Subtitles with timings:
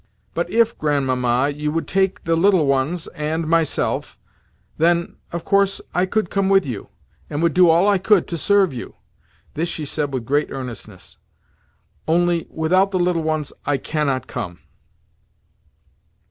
[0.33, 4.17] But if, Grandmamma, you would take the little ones and myself,
[4.79, 6.89] then, of course, I could come with you,
[7.29, 8.95] and would do all I could to serve you"
[9.53, 11.17] (this she said with great earnestness).
[12.07, 14.61] "Only, without the little ones I cannot come."